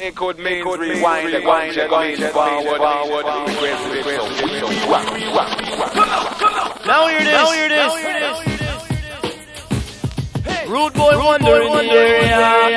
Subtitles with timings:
[0.00, 3.24] It could mean could rewind, rewind, rewind, forward, forward,
[6.84, 7.32] Now hear this.
[7.32, 7.94] Now hear this.
[10.68, 12.74] Rude boy wonder in the area.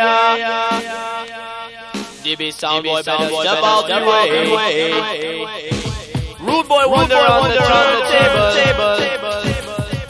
[2.24, 4.52] DB sound boy better step out the way.
[6.40, 9.08] Rude boy wonder on the turntable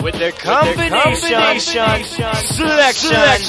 [0.04, 1.64] with their combination
[2.34, 3.48] selection.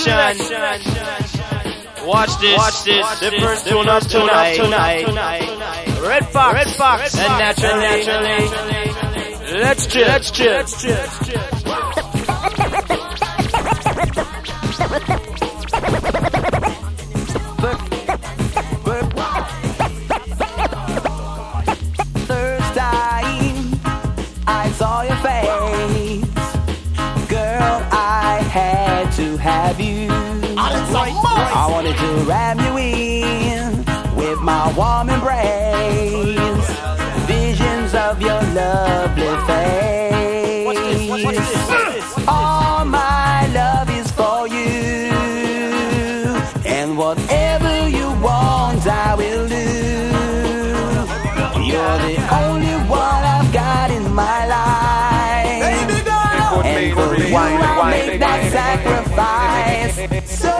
[2.08, 6.00] Watch this, watch this, the first tune up tonight, tonight.
[6.00, 9.60] Red Fox, Red Fox, and naturally, naturally.
[9.60, 11.57] Let's chill, let's chill, let's chill, let's chill.
[32.28, 36.68] Ram you in with my warm embrace.
[37.26, 39.97] Visions of your lovely face.
[57.30, 60.40] You, I'll make that sacrifice.
[60.40, 60.54] So,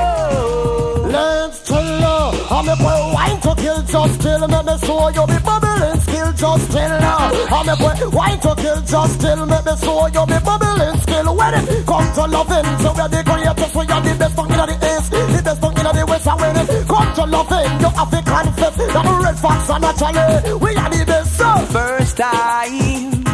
[1.08, 5.26] Let's chill uh, I'm a boy wine to kill just chill Make me show you
[5.26, 7.48] me bubbling skill just chill uh.
[7.48, 11.34] I'm a boy wine to kill just chill Make me show you me bubbling skill
[11.34, 14.58] When it comes to loving So we're the greatest We are the best tongue in
[14.58, 17.88] the east The best tongue in the west And when it comes to loving You
[17.88, 22.16] have to confess That the red fox are naturally We are the best so first
[22.18, 23.24] time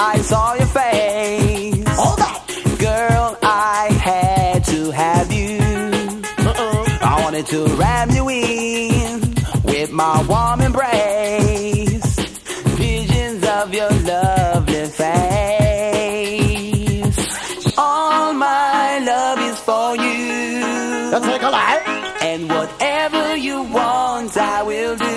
[0.00, 0.54] I saw
[9.98, 12.14] my warm embrace.
[12.78, 16.38] Visions of your lovely face.
[17.76, 21.10] All my love is for you.
[21.12, 21.82] Let's take a light
[22.30, 25.14] And whatever you want, I will do.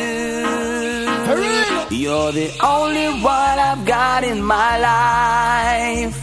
[1.96, 6.18] You're the only one I've got in my life.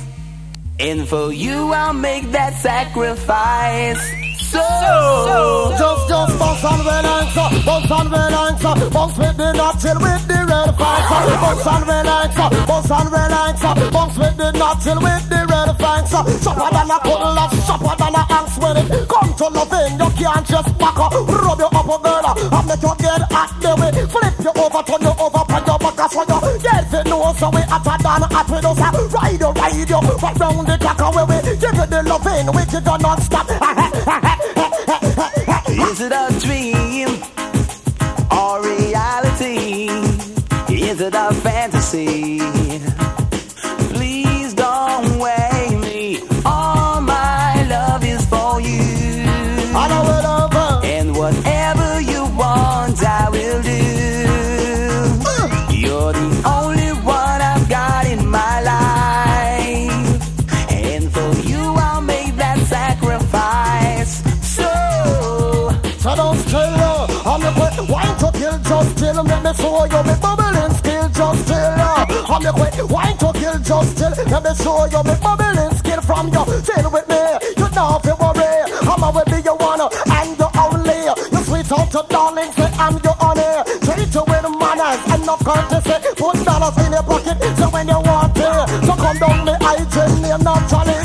[0.80, 4.27] And for you, I'll make that sacrifice.
[4.48, 10.24] So, Just, just bounce and relax, uh, bounce and relax, bounce with the till with
[10.26, 12.34] the red flags, bounce and relax,
[12.66, 14.48] bounce and relax, bounce with the
[14.82, 16.10] till with the red flags,
[16.42, 18.88] sharper than a puddle of sharper than a axe when it.
[19.08, 22.82] Come to loving, you can't just back up, rub you up a girl, and make
[22.82, 26.24] you get hot the way, flip you over, turn you over, put your back for
[26.24, 26.88] you, get.
[26.88, 28.80] The nose so we hotter than hot with us,
[29.12, 32.96] ride you, ride you, right round the clock away, give you the loving, keep you
[32.98, 33.57] non-stop, is
[41.88, 42.38] fantasy?
[43.94, 46.20] Please don't weigh me.
[46.44, 49.24] All my love is for you.
[49.74, 50.86] I know it over.
[50.86, 53.84] And whatever you want, I will do.
[55.76, 59.90] You're the only one I've got in my life.
[60.70, 64.22] And for you, I'll make that sacrifice.
[64.56, 66.48] So, So don't.
[67.28, 67.50] I'm the
[68.20, 69.22] to kill, just chill.
[69.22, 71.77] Make me show you me bubbling skill, just chill.
[72.28, 74.12] I'm the quick wine to kill, just chill.
[74.28, 76.44] Let me show you me bubbling skill from you.
[76.60, 77.20] Chill with me,
[77.56, 78.68] you don't to worry.
[78.84, 81.08] I'm a be you wanna and you only.
[81.08, 83.64] You sweet out your darling, say I'm your honey.
[83.80, 85.96] Treat you with manners and no courtesy.
[86.20, 90.20] Put dollars in your pocket, so when you want it, so come down the hygiene
[90.20, 90.92] name naturally.
[90.92, 90.97] So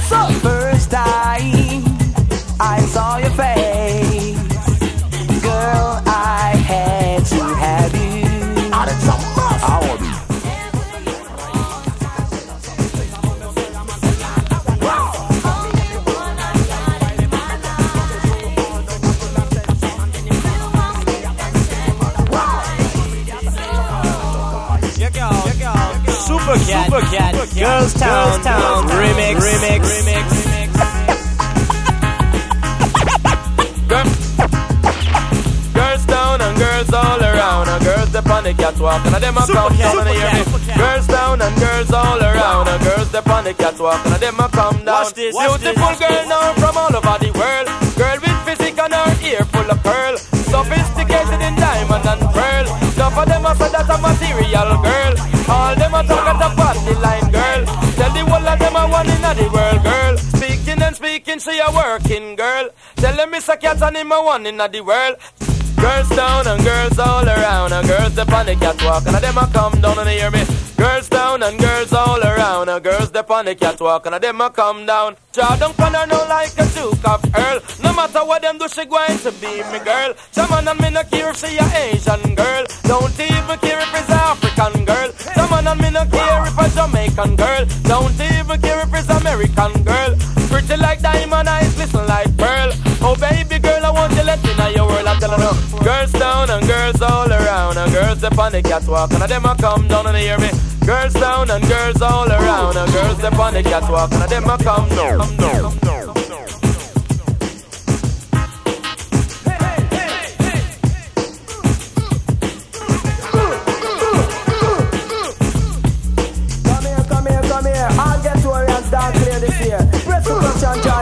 [26.94, 30.30] Super Cat, Super Cat, Girls Town, Town, Remix, Remix, Remix.
[35.74, 39.42] Girls down and girls all around, and girls the on the catwalk, and them a
[39.42, 40.44] come down and hear me.
[40.78, 44.48] Girls down and girls all around, and girls the on the catwalk, and them a
[44.50, 44.86] come down.
[44.86, 46.30] Watch this, watch this, Beautiful watch girl this.
[46.30, 47.68] now from all over the world,
[47.98, 52.93] girl with physique and her ear full of pearl, sophisticated in diamond and pearl.
[53.03, 55.13] Some of them a say that's a material girl,
[55.50, 57.65] all them a talk at a party line girl.
[58.00, 60.17] Tell the whole of them a one in the world girl.
[60.17, 62.69] Speaking and speaking, she a working girl.
[62.95, 63.59] Tell them Mr.
[63.59, 65.17] Cat and him a one in the world.
[65.75, 67.73] Girls down and girls all around.
[67.73, 69.06] And girls up on the catwalk.
[69.06, 70.62] And them a come down and hear me.
[70.77, 72.69] Girls down and girls all around.
[72.69, 74.05] And girls up on the catwalk.
[74.05, 75.15] And them a come down.
[75.33, 77.59] Draw down on her no like a Duke of Earl.
[77.83, 80.13] No matter what them do, she going to be me girl.
[80.31, 82.65] Someone and me no care if she a Asian girl.
[82.83, 85.11] Don't even care if it's African girl.
[85.13, 87.65] Someone and me no care if a Jamaican girl.
[87.83, 90.15] Don't even care if it's American girl.
[90.49, 92.71] Pretty like diamond eyes, listen like pearl.
[93.01, 95.07] Oh baby girl, I want you let me know your world.
[95.07, 99.11] I'm telling you, girls down and girls all around, and girls up on the catwalk,
[99.13, 100.51] and them a come down and hear me.
[100.86, 104.57] Girls down and girls all around, and girls up on the catwalk, and them a
[104.57, 105.80] come down, come down.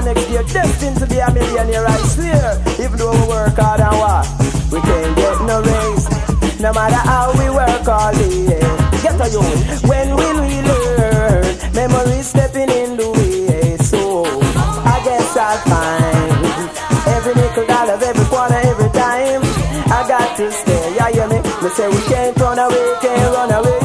[0.03, 2.59] Next year, destined to be a millionaire, I swear.
[2.83, 4.25] Even though we work hard and what,
[4.71, 6.59] we can't get no raise.
[6.59, 8.80] No matter how we work all day.
[9.21, 11.45] When will we learn?
[11.75, 13.77] Memories stepping in the way.
[13.77, 16.69] So, I guess I'll find
[17.07, 19.41] every nickel dollar, every quarter, every time.
[19.91, 21.37] I got to stay, yeah, you me?
[21.37, 23.80] Me say we can't run away, can't run away.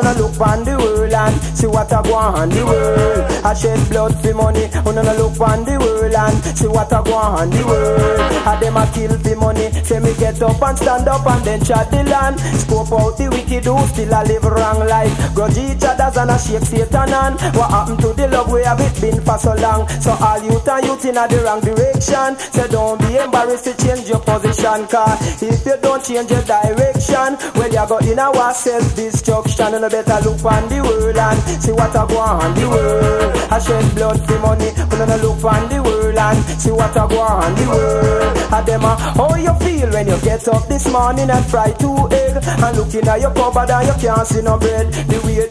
[0.00, 3.44] No, look on the world and see what I go on the world.
[3.44, 7.02] I shed blood for money, oh no, look on the world and see what I
[7.04, 8.20] go on the world.
[8.48, 11.60] I them a kill for money, say me get up and stand up and then
[11.64, 12.40] chat the land.
[12.40, 15.12] Scope out the wicked who still a live wrong life.
[15.34, 17.32] Grudge each other's and a shake Satan on.
[17.52, 19.88] What happened to the love we have it been for so long?
[20.00, 22.40] So all youth and youth in a the wrong direction.
[22.56, 27.36] Say don't be embarrassed to change your position, car if you don't change your direction,
[27.54, 29.89] well you go in our self-destruction.
[29.90, 33.36] Better look on the world and see what I go on the world.
[33.50, 37.08] I shed blood for money, but you look on the world and see what I
[37.08, 38.38] go on the world.
[38.54, 42.06] And them a, how you feel when you get up this morning and fry two
[42.12, 44.92] egg and looking at your cupboard and you can't see no bread.
[44.92, 45.50] The way it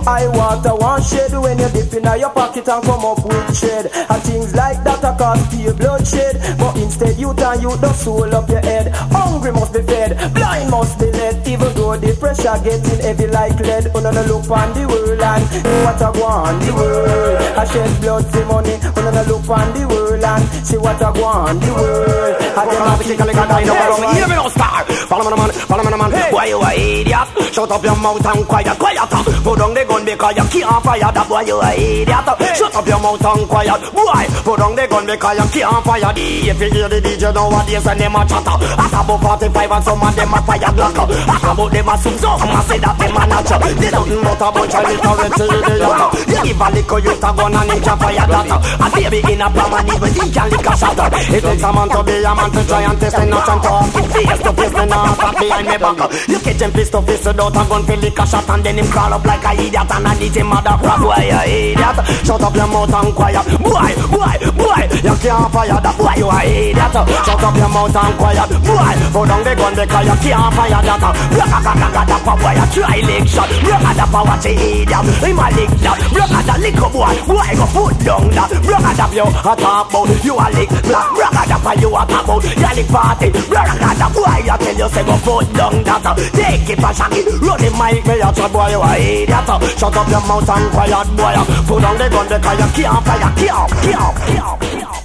[0.00, 3.56] you eye water one shed when you dip in your pocket and come up with
[3.56, 3.86] shed.
[3.86, 6.36] And things like that are cause pure bloodshed.
[6.58, 8.92] But instead you turn you the soul of your head.
[9.12, 11.46] Hungry must be fed, blind must be led.
[11.48, 15.44] Even though the pressure getting heavy like lead, no no look on the world and
[15.48, 17.58] see what I on the world.
[17.58, 21.08] I shed blood for money, no no look on the world and see what I
[21.08, 22.36] on the world.
[22.40, 24.84] I them have to take a kind of Hear me no star.
[25.10, 25.50] Follow me, man.
[25.50, 26.10] Follow me, man.
[26.32, 26.70] Why you a
[27.00, 27.28] idiot?
[27.52, 29.10] Shut up your mouth and quiet, quiet.
[29.42, 31.26] Put down the gun because you can't fire that.
[31.26, 32.28] Why you a idiot?
[32.54, 33.82] Shut up your mouth and quiet.
[33.90, 36.12] Boy, put down the gun because you can't fire.
[36.14, 40.02] If you hear the DJ nowadays and them a chatter, at about 45 and some
[40.06, 40.98] of them a fire block.
[41.10, 43.60] At about them a zoom so some a say that them a natural.
[43.80, 46.00] They nothing but a bunch of little idiot.
[46.30, 48.50] You give a little youth a gun and ninja fire that.
[48.54, 51.00] A baby in a pram and even he can lick a shot.
[51.10, 53.62] It takes a man to be a man to try and test and not and
[53.62, 53.90] talk.
[54.14, 55.98] Face to face, me not behind me back.
[56.30, 58.78] You catch him face to face without a gun, feel lick a shot and then
[58.78, 61.00] him crawl up like a idiot and I need him mother crap.
[61.00, 61.96] Why you idiot?
[62.26, 63.46] Shut up your mouth and quiet.
[63.64, 65.94] Boy, boy, boy, you can't fire that.
[65.96, 66.96] Boy, you a idiot.
[67.24, 68.50] Shut up your mouth and quiet.
[68.60, 71.02] Boy, put down the gun because you can't fire that.
[71.30, 73.50] Black a black a dapper boy, you try lick shot.
[73.64, 75.06] Black a dapper watch the idiot.
[75.22, 75.98] Him a lick that.
[76.12, 77.14] Black a da lick boy.
[77.24, 78.50] Boy, go foot down that.
[78.66, 80.08] Black a dap you a talk about.
[80.24, 81.06] You a lick black.
[81.14, 82.44] Black a dapper you a talk about.
[82.44, 83.28] You a lick party.
[83.48, 86.04] Black a da boy, you tell you say go foot down that.
[86.34, 87.26] Take it and shag it.
[87.40, 89.48] Run the mic, me a boy you a idiot.
[89.78, 91.36] Shut up your mouth and quiet boy.
[91.66, 93.32] Put down the gun because you can't fire.
[93.36, 95.00] Can't, can't, can't, can't.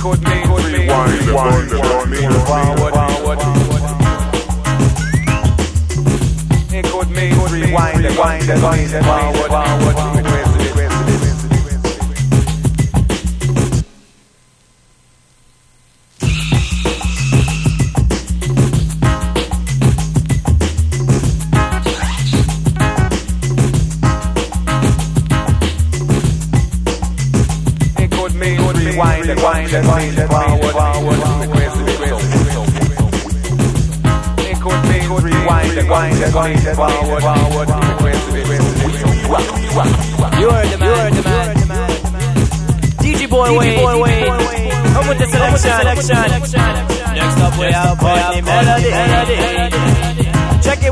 [0.00, 3.38] could be, could be, Rewind, rewind, rewind, forward, forward.
[6.72, 9.90] It could mean rewind, rewind, rewind, forward, forward.
[9.90, 10.29] Twist, twist,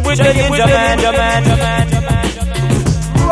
[0.08, 0.98] with the Ninja Man.
[0.98, 1.44] Ninja Man.
[1.44, 1.86] Ninja Man.
[1.86, 3.28] Ninja Man.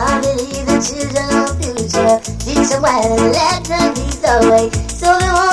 [0.00, 4.70] I believe the children of future teach them well and let them lead the way.
[4.88, 5.47] So we want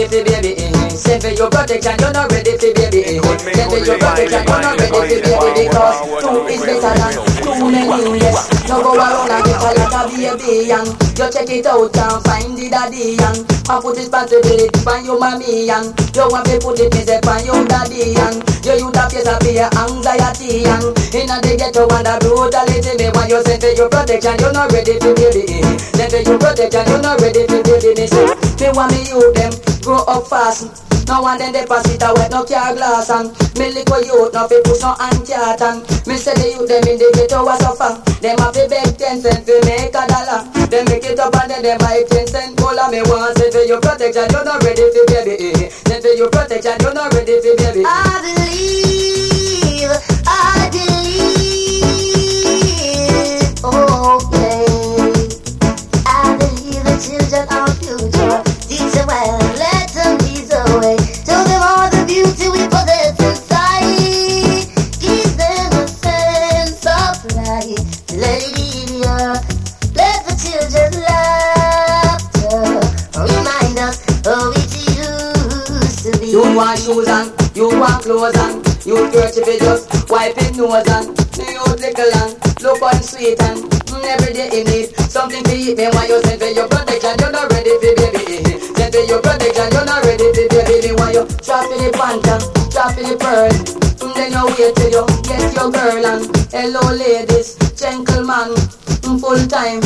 [0.00, 0.39] you're not ready
[1.20, 3.20] Send for your protection, you're not ready for baby.
[3.20, 7.12] Send for your protection, you're not ready for baby because two is better than
[7.44, 8.48] two many yes.
[8.64, 12.24] No go around and get a lot of baby and you check it out and
[12.24, 13.36] find the daddy and
[13.68, 17.68] I put responsibility on your mommy and you want to put it myself on your
[17.68, 22.16] daddy and you use a face of fear, anxiety and inna the ghetto and the
[22.24, 25.44] brutality me when you send for your protection, you're not ready for baby.
[25.76, 27.92] Send for your protection, you're not ready for baby.
[27.92, 29.52] Me say, me want me you them
[29.84, 30.88] grow up fast.
[31.10, 34.46] No one then they pass it away, no car glass and Me little youth, no
[34.46, 37.98] fi push no anti-art and Me say the youth them in the ghetto a suffer.
[38.22, 40.46] Them a fi beg ten cent fi make a dollar.
[40.70, 43.66] They make it up and then they buy ten cent cola Me want say for
[43.66, 45.34] your protection, you're not ready for baby.
[45.34, 45.68] Eh, eh.
[45.90, 47.82] Say for your protection, you're not ready for baby.
[47.82, 49.39] I believe,
[79.40, 83.40] you dirty fi just wipe his nose and me out little and look on sweet
[83.42, 85.76] and mm, every day he need something to eat.
[85.76, 88.58] Me want you send for your protection, you're not ready for baby.
[88.60, 90.88] Send for your protection, you're not ready for baby.
[90.88, 92.36] Me want you drop in the panta,
[92.70, 93.50] drop in the pearl.
[93.50, 98.52] Mm, Then you wait till you get your girl and hello ladies, gentlemen,
[99.06, 99.80] mm, full time.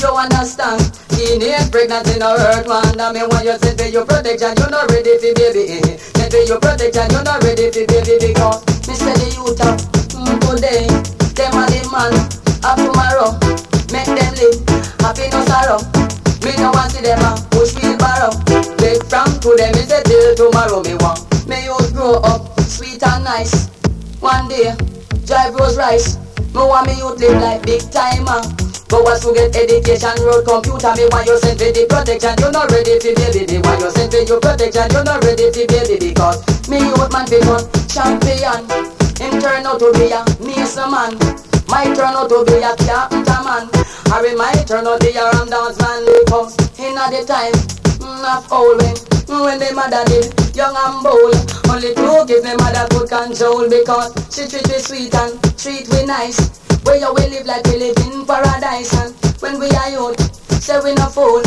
[0.00, 0.80] You understand?
[1.12, 4.88] Teenage pregnancy no hurt man And me want you send for your protection You're not
[4.90, 6.00] ready for baby
[6.30, 9.74] Send for your protection You're not ready for baby Because me say the youth of
[10.40, 10.86] today
[11.34, 12.14] Them are the man.
[12.62, 13.34] Of tomorrow
[13.90, 14.62] Make them live.
[15.02, 15.80] Happy no sorrow.
[16.46, 18.30] Me no want see them a push wheelbarrow.
[18.78, 21.26] Take from today me say till tomorrow Me want.
[21.48, 23.66] Me youth grow up sweet and nice.
[24.20, 24.74] One day
[25.26, 26.16] drive Rolls Royce
[26.54, 28.42] Me want me youth live like big timer
[28.90, 29.04] but uh.
[29.06, 32.34] once you get education, road computer, me want you send for the protection.
[32.42, 33.46] You're not ready for baby.
[33.46, 34.90] Me want you send for your protection.
[34.90, 38.66] You're not ready for baby because me youth man become champion.
[39.14, 41.14] Him turn out to be a Mason man.
[41.70, 43.70] Might turn out to be a carpenter man.
[44.10, 47.54] Or he might turn out to be a ram dance man because in the time
[48.26, 48.98] of old when
[49.38, 51.59] when the mother did young and bold.
[51.70, 56.04] Only two give me mother could control because she treat me sweet and treat me
[56.04, 56.58] nice.
[56.82, 60.18] Where you will live like we live in paradise and when we are youth,
[60.60, 61.42] say we no fool.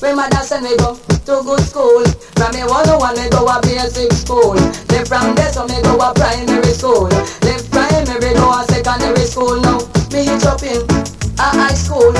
[0.00, 2.02] When mother send me go to good school,
[2.34, 4.54] from me one to one me go a basic school.
[4.90, 7.08] Then from there so me go a primary school.
[7.40, 9.60] Then primary go a secondary school.
[9.62, 9.78] Now
[10.10, 10.82] me hitch up in
[11.38, 12.12] a high school.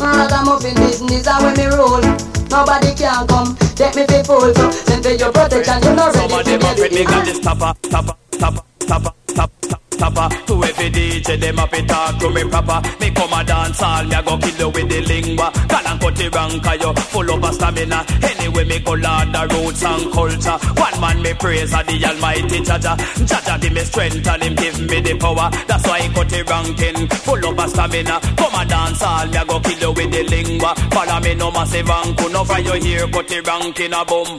[0.00, 2.00] Ragamuffin business a when me roll.
[2.48, 4.54] Nobody can come take me for fool.
[4.54, 7.06] So for your protection, you not ready Some of to them a get me it.
[7.08, 10.28] got this tapper, tapper, tapper, tapper, tapper, tapper.
[10.46, 12.80] To every DJ, them a fi talk to me proper.
[13.00, 15.50] Me come a dance all, me a go kill you with the lingua.
[15.68, 18.04] Call and cut the rank, you full of a stamina.
[18.22, 20.58] Anyway, me go learn the roots and culture.
[20.80, 22.96] One man me praise a the Almighty Jah Jah.
[23.26, 25.50] Jaja give me strength and him give me the power.
[25.66, 28.20] That's why he cut the ranking, full of a stamina.
[28.36, 30.74] Come a dance all, me a go kill you with the lingua.
[30.90, 34.38] Follow me no massive anku, no for you here, cut the ranking a boom.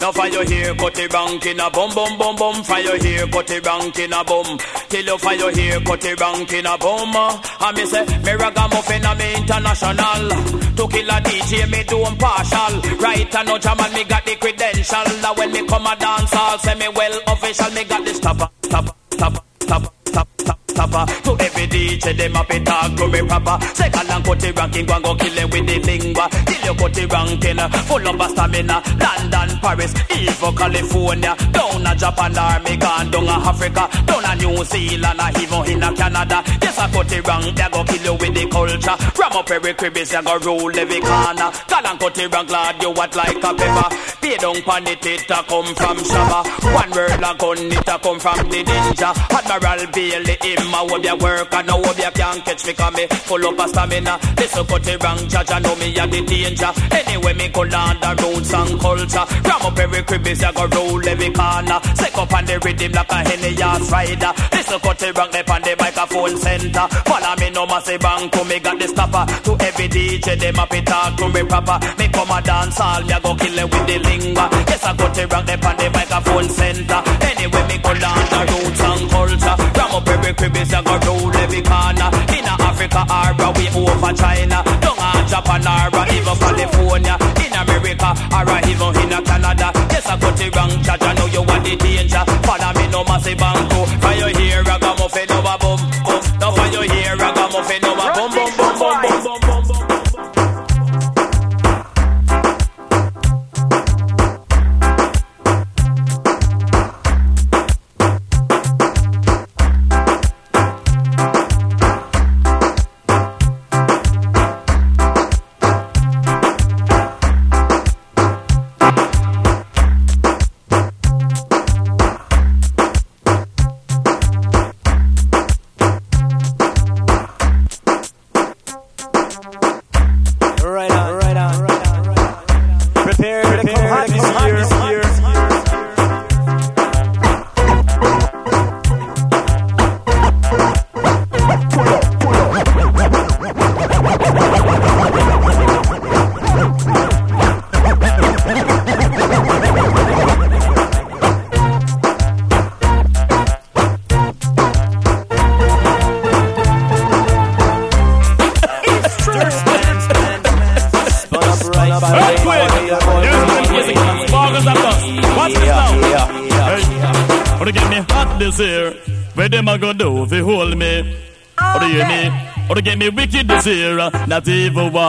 [0.00, 2.56] Now your hair, cut the rank in a bum bum bum bum.
[2.82, 4.58] Your hair, cut the rank in a bum.
[4.88, 7.16] Till you your hair, cut the rank in a bum.
[7.16, 10.64] Uh, and me say, me ragamuffin me international.
[10.74, 12.98] To kill a DJ, me do impartial.
[12.98, 15.04] Right and no and me got the credential.
[15.22, 17.70] That when me come a dance, I'll say me well official.
[17.72, 20.63] Me got this topper, topper, topper, topper, topper, topper.
[20.74, 21.04] Tapper.
[21.22, 23.56] To every DJ, them up it talk to me proper.
[23.74, 26.28] Second and cut the ranking, go kill them with the lingua.
[26.46, 28.82] Till you cut the ranking, uh, full of a stamina.
[28.98, 31.34] London, Paris, even California.
[31.52, 33.88] Down a Japan, army gone down a Africa.
[34.06, 36.42] Down a New Zealand, or even in a Canada.
[36.60, 38.96] Yes, I cut the rank, they go kill you with the culture.
[39.18, 41.50] Ram up every crib, is go rule every corner.
[41.70, 43.88] Call and cut the rank, glad you what like a pepper.
[44.20, 46.40] Pay down pan it, it a come from Shabba.
[46.74, 49.10] One word a gun, it a come from the ninja.
[49.30, 52.94] Admiral Bailey, him a hope ya work, and now hope ya can't catch me, cause
[52.94, 54.18] me full up a stamina.
[54.36, 56.72] This will cut the rank, judge, I know me a the danger.
[56.92, 59.26] Anyway, me go learn the roots and culture.
[59.44, 61.80] Ram up every crib, is ya go roll every corner.
[61.94, 64.32] Sick up on the rhythm like a henny ass rider.
[64.50, 66.86] This will cut the rank, they on the microphone center.
[67.04, 69.24] Follow me, no massive bank, to me got the stopper.
[69.44, 71.78] To every DJ, them up it talk to me proper.
[71.98, 74.48] Me come a dance all, me a go kill them with the lingua.
[74.68, 77.00] Yes, I cut the rank, they on the microphone center.
[77.26, 79.56] Anyway, me go learn the roots and culture.
[79.74, 82.08] Ram up every crib, babies a go rule every corner.
[82.30, 87.16] In Africa or we over China, down in Japan or even California.
[87.42, 89.68] In America or even in Canada.
[89.90, 91.02] Yes, I got the wrong charge.
[91.02, 92.24] I know you want the danger.
[92.46, 93.84] Follow me no massive banco.
[94.00, 95.93] Fire here, I got more fed over bump.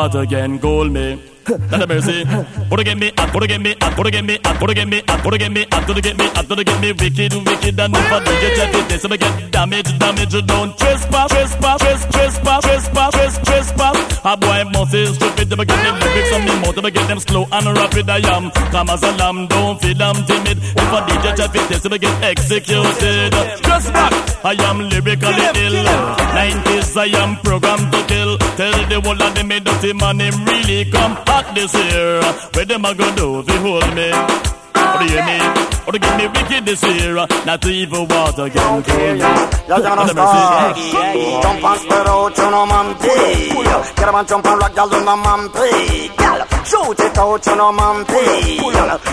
[0.05, 1.19] Water can cool me.
[1.71, 2.25] Not a mercy.
[2.25, 5.65] To get me, to get me, to get me, to get me, to get me,
[5.65, 9.05] to get me, to get me wicked, wicked, and if I don't get that, this
[9.05, 12.65] get damage, damage, don't trespass, trespass, trespass, trespass,
[15.55, 18.09] them get them lyrics on me mouth, them get them slow and rapid.
[18.09, 20.57] I am calm as a lamb, don't feel I'm timid.
[20.57, 23.31] If I DJ traffic test, them get executed.
[23.63, 24.13] Just back,
[24.45, 25.85] I am lyrically ill.
[26.35, 28.37] 90s, I am programmed to kill.
[28.57, 32.21] Tell the whole of them, me dirty man, him really come hot this year.
[32.53, 34.11] Where them a go do you hold me?
[34.11, 35.74] Or do you hear me?
[35.87, 37.13] Or get me wicked this year?
[37.45, 39.17] Not even water can kill.
[39.17, 40.75] Ya ya no stop.
[40.75, 43.49] Jump and spread out, you know, man, pay.
[43.95, 45.49] Get up and jump and rock, y'all, you know, man.
[46.19, 48.05] Y'all, shoot it out, you know, man,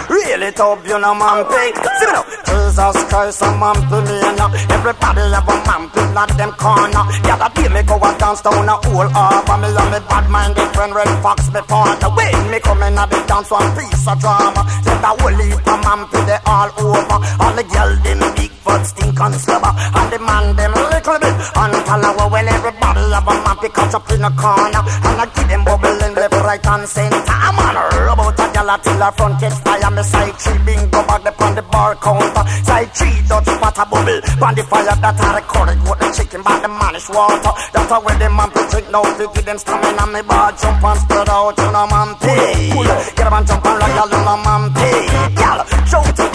[0.08, 1.44] reel it up, you know, man.
[1.44, 2.24] See me now.
[2.52, 6.52] Jesus Christ, a man, pay me, and now everybody have a man, pay, not them
[6.56, 7.04] corner.
[7.24, 9.56] Yeah, that day me go and dance down a whole harbor.
[9.60, 12.08] Me and me bad-minded friend, Red Fox, me partner.
[12.16, 14.64] When me come in at the dance, one piece of drama.
[14.84, 17.18] Say that whole heap of man, pay, they all over.
[17.42, 19.72] All the girl, them big foot stink and slobber.
[19.74, 22.26] And the man, them little bit unfollower.
[22.30, 24.82] When everybody have a man, pick up in a corner.
[24.86, 27.18] And I give them bubbling left, right, and center.
[27.26, 29.90] I'm on a about a gal till her front catch fire.
[29.90, 32.44] Me side three bingo back up on the bar counter.
[32.62, 34.20] Side three Dutch pot a bubble.
[34.44, 37.52] On the fire that I recorded with the chicken by the manish water.
[37.72, 39.02] That's how where the man put drink now.
[39.02, 40.06] To give them stamina.
[40.14, 41.58] Me bar jump and spread out.
[41.58, 42.70] You know man pay.
[43.16, 45.32] Get up and jump and like a little man pay.
[45.42, 45.71] It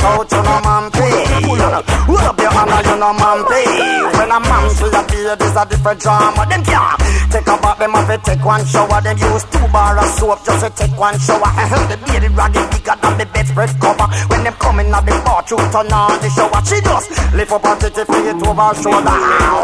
[0.08, 0.32] out.
[0.32, 0.86] You know man.
[2.08, 3.68] Hold up your hand and you know man pay.
[4.18, 6.46] When a man see a beard is a different drama.
[6.50, 7.80] Them can't take a bath.
[7.80, 9.02] Them have to take one shower.
[9.02, 11.52] Them use two bar of soap just to take one shower.
[11.88, 14.08] The bearded raggy bigger than the bedspread cover.
[14.28, 16.62] When them coming at the bar, to turn on the shower.
[16.68, 19.18] She just lift up her titty, fling it over her shoulder.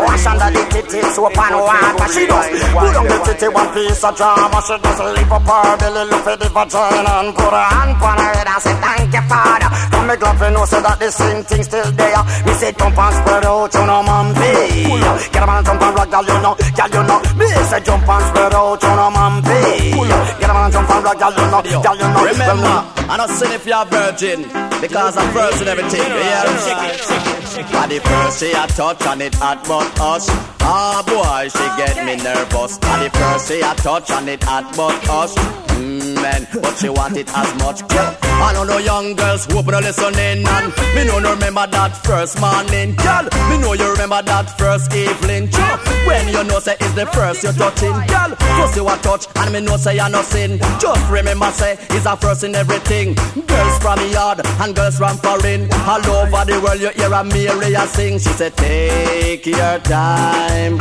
[0.07, 2.07] Wash under the titty, soap and water.
[2.11, 4.59] She just put on the titty, one piece of drama.
[4.63, 8.17] She just lift up her belly, look at the vagina and put her hand on
[8.17, 9.69] her head and say thank you, father.
[9.91, 12.23] Come me glove know say that the same thing still there.
[12.45, 14.87] Me say jump and spread out, you know, man, pay.
[15.31, 17.19] Get a man jump and rock, girl, you know, girl, you know.
[17.39, 19.91] Me say jump and spread out, you know, man, pay.
[20.39, 22.23] Get a man jump and rock, girl, you know, girl, you know.
[22.25, 22.75] Remember,
[23.09, 24.43] I don't saying if you're a virgin,
[24.81, 26.01] because I'm first in everything.
[26.01, 30.27] Yeah, and the first she a touch and it hot but us.
[30.61, 32.79] Ah boy, she get me nervous.
[32.81, 35.35] And the first she a touch and it hot but us.
[35.77, 37.81] Mm, man, but she want it as much.
[37.93, 38.32] Yeah.
[38.41, 41.95] I know no young girls who open a listening and me know no remember that
[42.03, 42.95] first morning.
[42.95, 45.49] Girl, me know you remember that first evening.
[45.49, 45.77] Sure.
[46.07, 47.93] When you know say it's the first you're touching.
[48.07, 50.59] Girl, just you a touch and me know say you're not sin.
[50.79, 53.13] Just remember say it's a first in everything.
[53.47, 55.71] Girls from the yard and girls from foreign.
[55.87, 58.19] All over the world you hear a Maria sing.
[58.19, 60.77] She said take your time.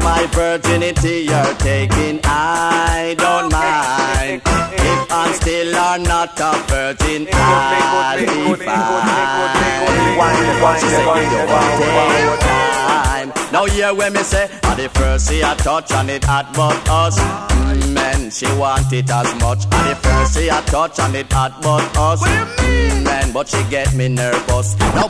[0.00, 2.20] It's my virginity you're taking.
[2.24, 4.40] I don't mind.
[4.46, 8.40] If I'm still or not a virgin, I'll be fine.
[10.80, 13.32] She say, you want take time.
[13.52, 16.88] Now hear when me say, at the first she a touch and it hot but
[16.88, 17.18] us.
[17.18, 19.66] Mm, Man, she want it as much.
[19.70, 22.22] At the first she a touch and it hot but us.
[22.22, 24.78] Mm, Man, but she get me nervous.
[24.78, 25.08] Now,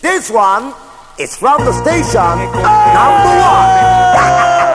[0.00, 0.74] This one
[1.20, 2.36] is from the station
[2.96, 3.70] number one.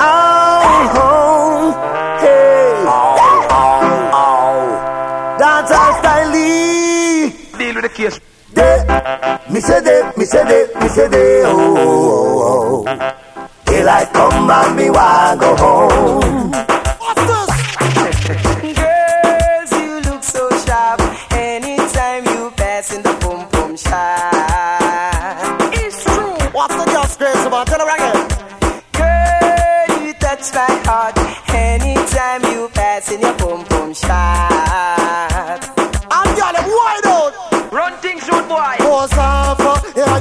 [0.00, 3.16] Oh, oh, hey, oh,
[3.50, 5.36] oh, oh.
[5.38, 6.18] That's our style.
[7.88, 8.20] case.
[8.54, 8.76] Day,
[9.50, 13.48] me say day, me say day, me say day, oh, oh, oh.
[13.64, 16.77] Daylight come and me want go home.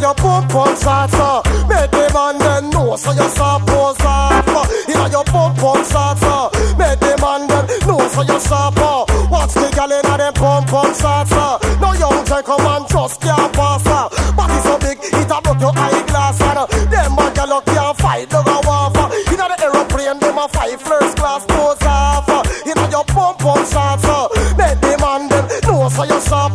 [0.08, 1.42] Your pump pump shots, uh.
[1.68, 4.42] Make the man then know, so you stop pose uh.
[4.88, 6.48] Yeah, your pump pump shots, uh.
[6.80, 9.04] Make the man then know, so you stop, uh.
[9.30, 11.60] Watch the gal inna them pump pump shots, uh.
[11.82, 14.08] No young and just can't pass, uh.
[14.32, 16.72] Body so big, it a broke your eyeglass, and.
[16.88, 18.96] Them man gal up can't fight, no go off.
[19.12, 22.30] Inna the aeroplane, them a fight first class pose off.
[22.66, 24.30] Inna your pump pump shots, uh.
[24.56, 26.47] Make the man then know, so you stop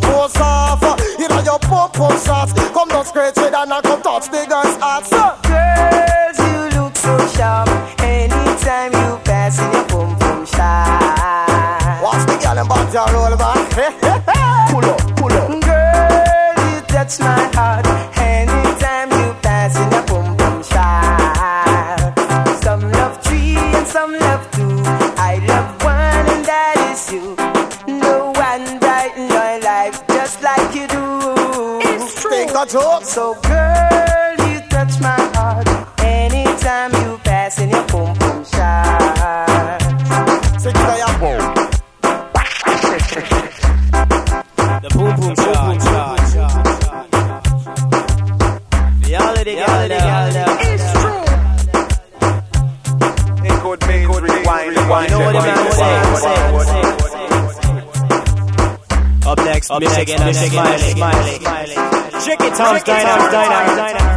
[59.82, 61.74] Up next, up Michigan, Michigan, Smiley, Smiley.
[62.22, 64.12] Tricky Tom's Dynamics, Dynamics, Dynamics.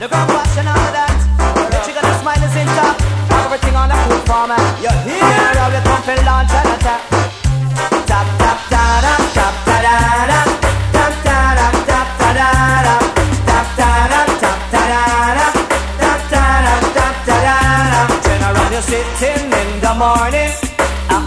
[0.00, 1.14] Look how fast and all of that.
[6.36, 6.63] The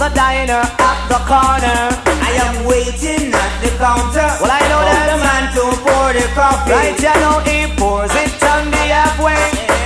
[0.07, 1.79] the diner at the corner.
[2.23, 4.27] I am waiting at the counter.
[4.39, 6.71] Well, I know that the man to pour the coffee.
[6.71, 9.35] Right, you know he pours it on the halfway,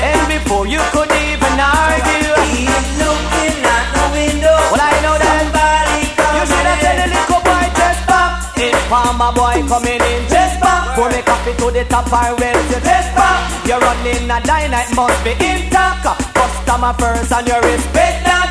[0.05, 4.57] and before you could even argue, he's looking at the window.
[4.69, 6.37] Well, I know that somebody coming.
[6.37, 8.31] You should have tell the little boy just pop.
[8.61, 10.93] In farmer boy coming in just pop.
[10.97, 13.41] Pour me coffee to the top I well to just pop.
[13.65, 16.05] You're running a dine, it must be intact.
[16.35, 18.41] Customer first and you respect that.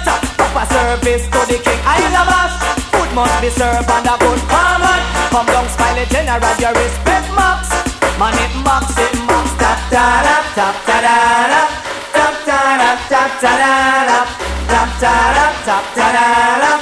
[0.50, 1.80] Proper service to the king.
[1.86, 2.52] I love us.
[2.90, 5.02] Food must be served on a good format.
[5.30, 7.70] Come down, smiley general, you respect max.
[8.18, 9.46] Man, it max, it max.
[9.62, 11.18] Tap da da, tap da da
[11.54, 11.62] da.
[12.10, 13.74] Tap da da, tap da da
[14.10, 14.18] da.
[14.66, 16.26] Tap da da, tap da da
[16.58, 16.72] da.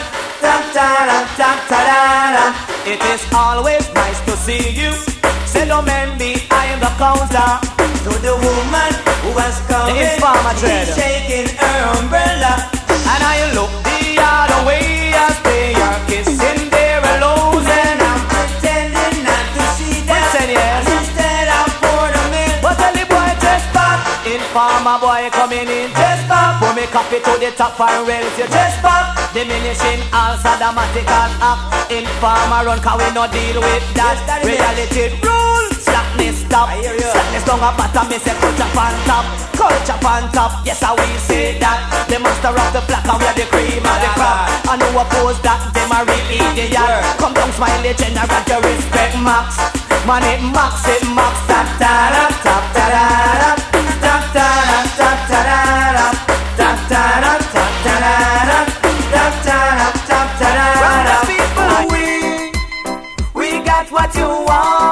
[0.40, 2.00] Tap da da, tap da da
[2.37, 2.44] da.
[2.88, 4.96] It is always nice to see you.
[5.44, 7.52] Say no man behind the counter.
[8.09, 10.16] To the woman who has come in,
[10.57, 12.78] she's shaking her umbrella.
[13.09, 19.44] And I look the other way as they are kissing their and I'm pretending not
[19.57, 20.21] to see them.
[20.29, 20.85] Pretend, yes.
[20.85, 22.53] Instead I pour them in.
[22.61, 23.99] But tell the boy just pop.
[24.29, 26.61] Informer boy coming in just pop.
[26.61, 29.16] Pour me coffee to the top and well you just pop.
[29.33, 31.92] Diminishing all sadomatical act.
[31.92, 34.16] Informer run cause we no deal with that.
[34.44, 35.68] Reality rule.
[35.79, 36.68] Slackness stop.
[36.77, 38.05] Slackness down a bottom.
[38.12, 39.25] Me say culture on top.
[39.57, 40.47] Culture on top.
[40.68, 41.81] Yes, I we say that.
[42.12, 44.52] The master of the flock and we are the cream of the crop.
[44.68, 45.72] I know oppose that.
[45.72, 46.76] Them a real idiot.
[47.16, 48.28] Come down, smiley general.
[48.28, 49.57] You respect max.
[50.04, 51.40] Man, it max, it max.
[51.48, 53.00] Tap da da, tap da da
[53.40, 53.50] da.
[54.04, 55.57] Tap da da, tap da da
[55.96, 56.07] da.
[56.61, 58.12] Tap da da, tap da da
[58.44, 58.59] da.
[59.09, 61.16] Tap da da, tap da da da.
[61.24, 62.04] people, we
[63.33, 64.88] we got what you want.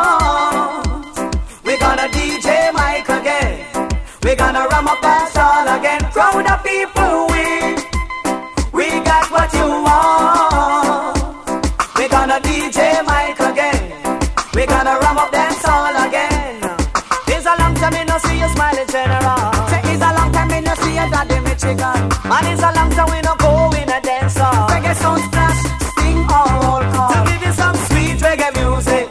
[18.96, 19.52] general.
[19.70, 21.98] Say it's a long time we no see a daddy Michigan.
[22.30, 24.52] Man, it's a long time we no go in a dancer.
[24.72, 27.12] Reggae Sunsplash, sting or roll call.
[27.12, 29.06] to give you some sweet reggae music.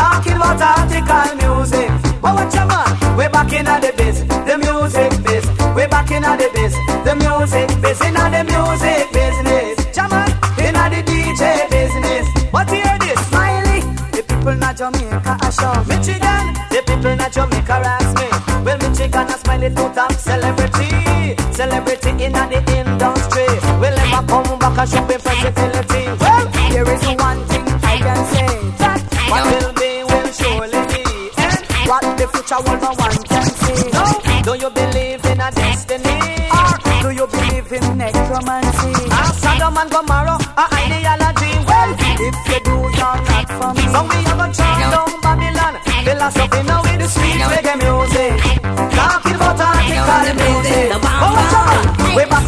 [0.00, 1.88] Talking about article music.
[2.22, 4.16] But watch your man, We're back in the biz,
[4.48, 5.44] the music biz.
[5.76, 6.74] We're back in the biz,
[7.06, 7.98] the music biz.
[8.08, 10.28] In the music business, Jaman,
[10.66, 11.42] in the DJ
[11.74, 12.24] business.
[12.52, 13.80] But hear this, Smiley,
[14.14, 18.03] the people not Jamaica, I show Michigan, the people not Jamaica, right?
[19.64, 23.48] A top celebrity, celebrity in the industry.
[23.80, 26.04] Will never come back and show me versatility.
[26.20, 29.00] Well, there is one thing I can say that
[29.30, 31.02] what will be will surely be,
[31.40, 33.88] and what the future will no one can see.
[33.88, 34.04] No,
[34.44, 36.20] do you believe in a destiny,
[36.52, 38.92] or do you believe in necromancy?
[39.16, 41.56] Are Sodom and Gomorrah a ideology?
[41.64, 43.84] Well, if you do, you're not for me.
[43.88, 45.74] So we have a turn down Babylon,
[46.04, 46.93] philosophy now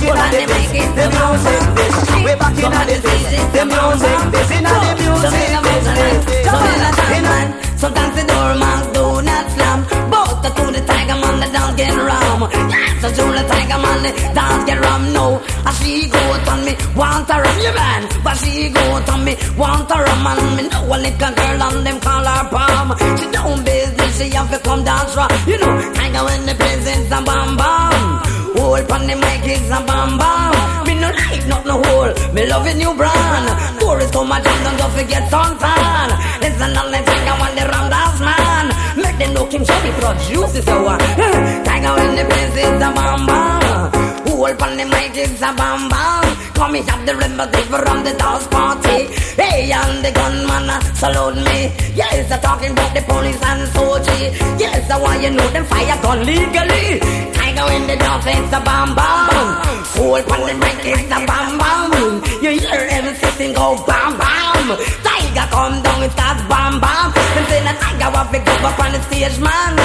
[0.06, 2.24] in the business, the music business.
[2.24, 3.22] We're back in the business,
[3.54, 4.56] the music business.
[4.56, 5.34] In the music
[5.66, 6.22] business.
[6.46, 9.78] In a time man, sometimes the door man do not slam.
[10.10, 12.40] Both to the tiger man, the dance get ram.
[12.52, 15.12] Yes, to the tiger man, the dance get ram.
[15.12, 18.02] No, I see go on me, want a ram, you man.
[18.24, 21.86] But she go on me, want a ram, and me know a little girl and
[21.86, 22.88] them call her palm.
[23.18, 25.28] She don't business, she have to come dance raw.
[25.46, 28.25] You know, tiger when the presents a bam bam.
[28.66, 30.86] Hold on the mic is a bam bam.
[30.86, 32.12] Me no like not no hole.
[32.34, 33.46] Me love a new brand.
[33.78, 36.10] Tourists come a jam, don't forget suntan.
[36.42, 38.66] Listen all the tiger when the round dance man.
[39.00, 40.98] Make them know King Shabby produces the one.
[40.98, 44.15] Tiger when the place is a bam bam.
[44.36, 46.24] Hold on the mic is a bam bam.
[46.52, 49.08] Come me have the remedy from the dance party.
[49.40, 51.72] Hey, and the gunman uh, salute me.
[51.96, 54.12] Yes, I'm talking about the police and soldier.
[54.60, 57.00] Yes, I want you know them fire gun legally.
[57.32, 59.48] Tiger in the dance it's a bam bam.
[59.96, 62.20] Hold on the mic it's a bam bam.
[62.44, 64.76] You hear everything go bam bam.
[65.00, 67.12] Tiger come down it starts bam bam.
[67.12, 69.76] Them say the tiger want to go up on the stage man.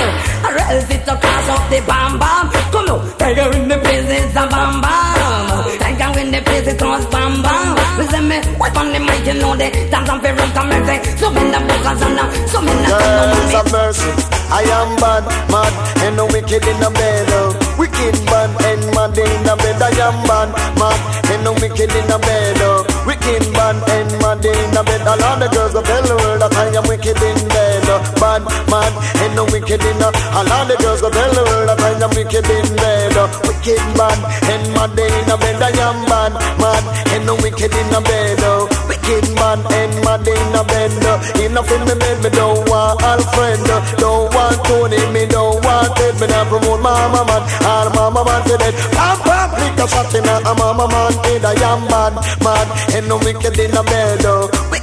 [0.48, 2.46] Or else it's a cause of the bam bam.
[2.72, 5.46] Come on, tiger in the place it's a bam bam.
[5.84, 7.76] Tiger in the place it cause bam bam.
[8.00, 10.56] Listen me, what on the mic you know they dance on favorite eh?
[10.56, 10.98] comedy.
[11.20, 14.12] So in the vocals and now, so in the Girls of mercy,
[14.52, 17.28] I am bad, mad, and no wicked in the bed.
[17.36, 17.52] oh.
[17.78, 19.82] Wicked bad and mad in the bed.
[19.82, 21.00] I am bad, mad,
[21.32, 22.58] and no wicked in the bed.
[22.64, 22.88] oh.
[23.06, 24.71] Wicked bad and mad in
[25.12, 27.84] All of the girls tell the world that I am wicked in bed.
[27.92, 28.00] oh.
[28.16, 30.08] Bad, mad, and no wicked in the.
[30.32, 33.20] All of the girls tell the world that I am wicked in bed.
[33.20, 33.28] oh.
[33.44, 34.16] Wicked bad
[34.48, 35.60] and mad in the bed.
[35.60, 36.32] I am bad,
[36.64, 38.40] mad, and no wicked in the bed.
[38.48, 38.72] oh.
[38.88, 40.96] Wicked bad and mad in the bed.
[41.04, 41.44] oh.
[41.44, 43.60] Enough in the bed, me don't want Alfred.
[43.68, 43.84] oh.
[44.00, 46.16] Don't want Tony, me don't want Ted.
[46.24, 48.80] Me not promote mama man, all mama man to dead.
[48.96, 51.44] Pam pam, lick a shot in a a mama man head.
[51.44, 54.24] I am mad, mad, and no wicked in the bed.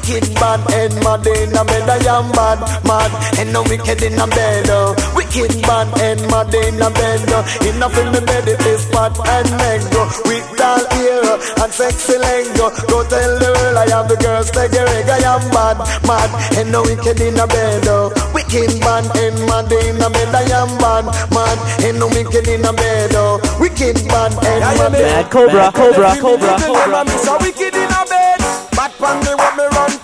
[0.09, 1.85] Wicked bad and mad in the bed.
[1.85, 4.65] I am mad, mad, and no wicked in the bed.
[4.73, 4.97] oh.
[5.13, 7.29] Wicked bad and mad in the bed.
[7.29, 7.45] oh.
[7.69, 10.09] Enough in the bed, it is fat and mango.
[10.25, 11.29] With tall ear
[11.61, 12.49] and sexy leg.
[12.57, 12.73] oh.
[12.89, 15.13] Go tell the world I have the girls take a reg.
[15.13, 15.77] I am mad,
[16.09, 17.85] mad, and no wicked in the bed.
[17.93, 18.09] oh.
[18.33, 20.33] Wicked bad and mad in the bed.
[20.33, 21.05] I am mad,
[21.37, 23.13] mad, and no wicked in the bed.
[23.13, 23.45] oh.
[23.61, 24.93] Wicked bad and mad.
[24.97, 27.05] Bad Cobra, Cobra, Cobra, Cobra.
[27.05, 28.41] Me so wicked in a bed.
[28.73, 29.37] Bad pan me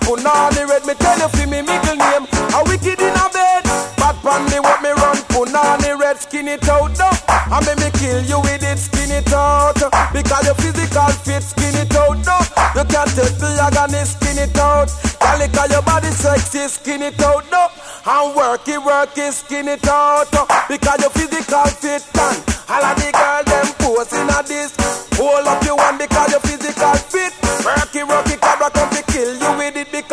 [0.05, 0.53] me run.
[0.53, 0.85] Punani red.
[0.85, 2.27] Me tell you fi me middle name.
[2.53, 3.63] A wicked in a bed.
[3.97, 5.17] Bad pan me what me run.
[5.33, 6.17] Punani red.
[6.19, 7.11] Skin it out now.
[7.27, 8.77] I me me kill you with it.
[8.77, 9.75] Skin it out.
[10.13, 11.43] Because your physical fit.
[11.43, 12.41] Skin it out now.
[12.75, 14.05] You can't take the agony.
[14.05, 14.89] Skin it out.
[15.19, 16.67] Calica your body sexy.
[16.67, 17.69] Skin it out now.
[18.07, 19.33] And work it, work it.
[19.33, 20.29] Skin it out.
[20.67, 22.03] Because your physical fit.
[22.15, 25.04] And all of the girl them posing a this.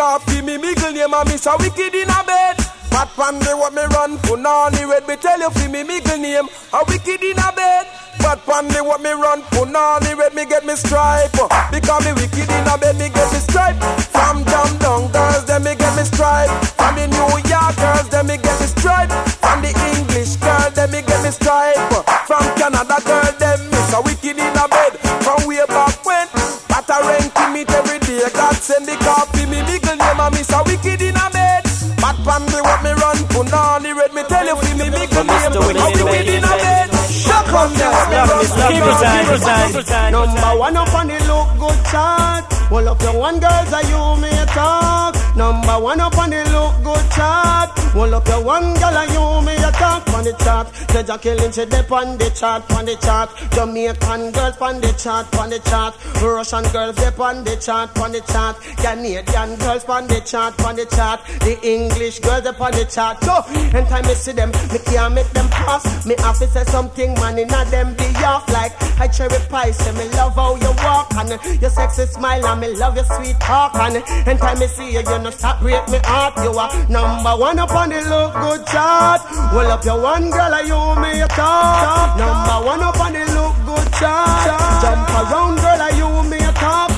[0.03, 2.59] Because fi me middle name and me so wicked in a bed.
[2.91, 5.07] Fat pan me what me run, punani red.
[5.07, 7.87] Me tell you fi me middle name, a wicked in a bed.
[8.19, 10.35] Fat pan me what me run, punani red.
[10.35, 11.31] Me get me stripe
[11.71, 12.99] because me wicked in a bed.
[12.99, 13.79] Me get me stripe
[14.11, 15.45] from jam down girls.
[15.47, 18.09] Then me get me stripe from the New York girls.
[18.11, 20.67] Then me get me stripe from the English girl.
[20.75, 21.79] Then me get me stripe
[22.27, 23.31] from Canada girl.
[23.39, 26.27] Then me so wicked in a bed from way back when.
[26.67, 28.27] But I rank to meet every day.
[28.35, 29.42] God send the coffee
[38.69, 40.11] there.
[40.11, 42.45] Number one up on the look good chart.
[42.71, 45.17] Well up your one girls are you me talk.
[45.37, 47.72] Number one up on the look good chart.
[47.95, 50.73] Well up your one girl are you me a talk on the chart.
[50.89, 53.29] The Jacqueline she dip on the chart, on the chart.
[53.53, 55.95] Jamaican girls on the chart, on the chart.
[56.23, 58.57] Russian girls dip on the chart, on the chart.
[58.81, 61.21] Canadian girls on the chart, on the chart.
[61.41, 63.23] The English girls up on the chart.
[63.25, 63.45] So,
[63.77, 66.07] anytime me see them, me can't make them pass.
[66.07, 69.93] Me have to say something, man, inna them be off like I cherry pie, say
[69.93, 73.75] me love how you walk and your sexy smile and me love your sweet talk
[73.75, 73.97] and
[74.29, 76.37] anytime me see you, you no stop break me heart.
[76.39, 79.21] You are number one up the look good chart.
[79.53, 82.17] Well up your one girl, and you me a talk.
[82.19, 84.83] Number one up on the look good chart.
[84.83, 86.93] Jump around girl, and you me a talk.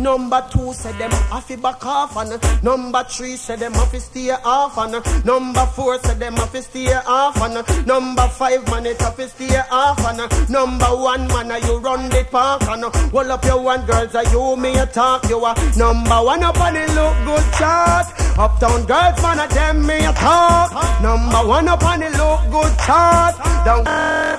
[0.00, 4.78] Number two said them have back off and number three said them to stay off
[4.78, 9.60] and number four said them to stay off and number five man it to stay
[9.70, 14.14] off and number one man you run the park and hold up your one girls
[14.14, 18.06] are you me a talk you are number one up on the look good chart
[18.38, 22.72] uptown girls man a them me a talk number one up on the look good
[22.84, 23.84] chart down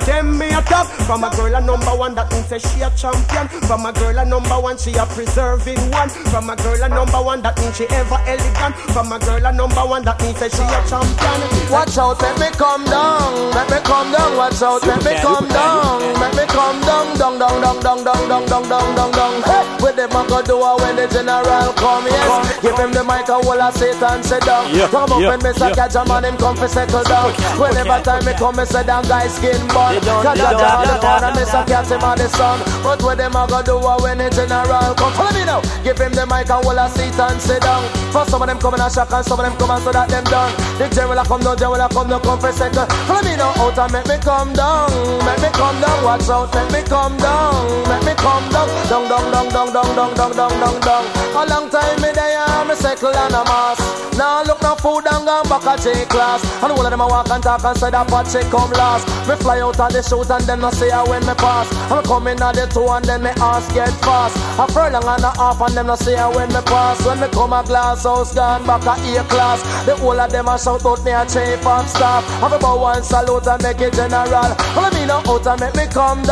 [0.05, 2.89] them me a talk from a girl a number one that means say she a
[2.91, 6.09] champion from a girl a number one she a preserving one.
[6.31, 8.75] From a girl a number one, that means she ever elegant.
[8.93, 11.71] From a girl a number one, that means she a champion.
[11.71, 14.37] Watch out, let me come down, let me come down.
[14.37, 18.27] Watch out, let me come down, let me come down, down, down, down, down, down,
[18.27, 19.33] down, down, down, down, down.
[19.43, 22.61] Hey, with them I go do when the general come, yes.
[22.61, 24.67] Give him the mic, I will sit and sit down.
[24.91, 27.31] Come up and miss a catch a man, him come for settle down.
[27.57, 29.95] Whenever time me come, me say down, guys skin bun.
[30.01, 30.53] Cause I
[30.99, 32.59] tell the miss a catch him on the sun.
[32.83, 35.13] But with them I go do when the general come.
[35.13, 35.61] Follow me now.
[35.83, 37.83] Give him the mic and hold a seat and sit down.
[38.11, 40.09] For some of them coming a shock and some of them come and so that
[40.09, 40.51] them done.
[40.77, 42.87] The general come down, general come down, come for second.
[43.07, 44.89] Follow me now out and make me come down.
[45.25, 47.67] Make me come down, watch out, make me come down.
[47.89, 51.03] Make me come down, down, down, down, down, down, down, down, down, down, down.
[51.35, 54.01] A long time me there, me settle and a mass.
[54.17, 56.43] Now look no food and gone back a J class.
[56.61, 59.07] And all of them a walk and talk and say that pot check come last.
[59.27, 61.71] Me fly out of the shoot and then I say I when me pass.
[61.89, 64.35] I'm coming at the two and then me ass get fast.
[64.59, 66.99] A furlong and a half and them no say when me pass.
[67.05, 69.63] When me come a glass house gone back a A class.
[69.85, 72.23] The whole of them a shout out me a chief of staff.
[72.43, 74.51] Have about one salute and make it general.
[74.75, 76.30] All of me no out and make me come down.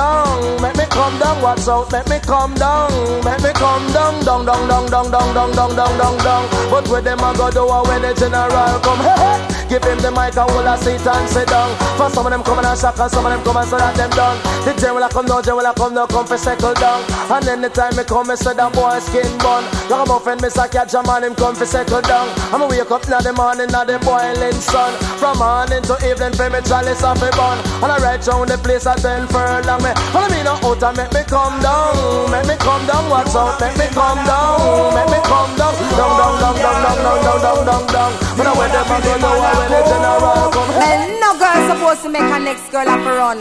[0.61, 2.91] Make me come down, watch out, make me come down.
[3.23, 6.49] Make me come down, down, down, down, down, down, down, down, down, down, down.
[6.71, 8.99] But with them a go do when the general come.
[9.09, 9.58] Hey, hey.
[9.69, 11.69] Give him the mic and hold a seat and sit down.
[11.93, 14.09] For some of them coming and shock and some of them coming so that them
[14.17, 14.41] done.
[14.65, 17.05] The general come down, general come down, come for settle down.
[17.29, 19.61] And anytime me come, me say that boy skin bun.
[19.85, 22.33] Like a muffin, me say catch a man, him come for settle down.
[22.49, 24.89] I'ma wake up in the morning, now the boiling sun.
[25.21, 27.61] From morning to evening, for me chalice off a bun.
[27.85, 29.93] And I ride round the place, I tell furlong me.
[30.09, 32.25] Follow me now out and make me come down.
[32.33, 34.97] Make me come down, watch out, make me come down.
[34.97, 38.11] Make me come down, down, down, down, down, down, down, down, down, down, down.
[38.33, 40.69] But I them a go know when the general come.
[40.79, 43.39] Well, no girl supposed to make her next girl have a run.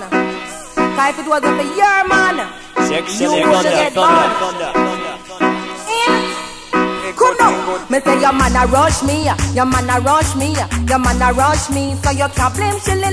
[0.96, 2.36] Cause if it wasn't for your man,
[3.20, 5.07] you would get burned.
[7.16, 7.86] Come now.
[7.88, 10.52] Me say your man a rush me, your man a rush me,
[10.88, 11.96] your man a rush me.
[12.02, 13.08] So you can't blame Shelly